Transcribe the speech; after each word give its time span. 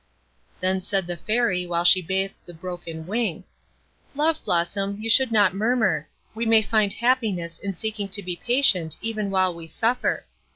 Then 0.61 0.81
said 0.81 1.05
the 1.05 1.15
Fairy, 1.15 1.67
while 1.67 1.83
she 1.83 2.01
bathed 2.01 2.33
the 2.47 2.55
broken 2.55 3.05
wing,— 3.05 3.43
"Love 4.15 4.43
Blossom, 4.43 4.97
you 4.99 5.11
should 5.11 5.31
not 5.31 5.53
murmur. 5.53 6.09
We 6.33 6.47
may 6.47 6.63
find 6.63 6.91
happiness 6.91 7.59
in 7.59 7.75
seeking 7.75 8.09
to 8.09 8.23
be 8.23 8.35
patient 8.35 8.97
even 9.01 9.29
while 9.29 9.53
we 9.53 9.67
suffer. 9.67 10.25